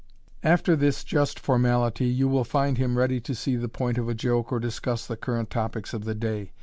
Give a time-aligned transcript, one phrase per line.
[0.41, 4.15] After this just formality, you will find him ready to see the point of a
[4.15, 6.53] joke or discuss the current topics of the day.